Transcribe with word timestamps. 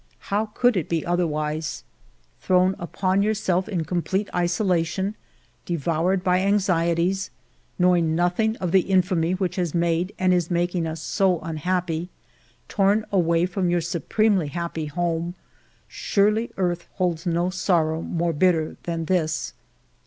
How 0.33 0.47
could 0.47 0.75
it 0.75 0.89
be 0.89 1.05
otherwise 1.05 1.83
^ 2.39 2.43
Thrown 2.43 2.75
upon 2.79 3.21
yourself 3.21 3.69
in 3.69 3.85
complete 3.85 4.29
isolation, 4.33 5.13
de 5.65 5.75
voured 5.77 6.23
by 6.23 6.39
anxieties, 6.39 7.29
knowing 7.77 8.15
nothing 8.15 8.57
of 8.57 8.71
the 8.71 8.79
infamy 8.79 9.33
which 9.33 9.57
has 9.57 9.75
made 9.75 10.11
and 10.17 10.33
is 10.33 10.49
making 10.49 10.87
us 10.87 11.03
so 11.03 11.39
un 11.41 11.57
happy, 11.57 12.09
torn 12.67 13.05
away 13.11 13.45
from 13.45 13.69
your 13.69 13.79
supremely 13.81 14.47
happy 14.47 14.87
home,— 14.87 15.35
surely 15.87 16.49
earth 16.57 16.87
holds 16.93 17.27
no 17.27 17.51
sorrow 17.51 18.01
more 18.01 18.33
bitter 18.33 18.77
than 18.81 19.05
this 19.05 19.53